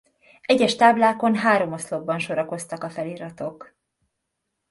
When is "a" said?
2.83-2.89